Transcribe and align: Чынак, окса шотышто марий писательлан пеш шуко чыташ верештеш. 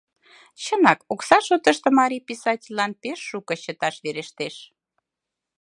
Чынак, 0.63 0.99
окса 1.13 1.37
шотышто 1.47 1.89
марий 1.99 2.25
писательлан 2.29 2.91
пеш 3.01 3.19
шуко 3.29 3.53
чыташ 3.63 3.95
верештеш. 4.03 4.55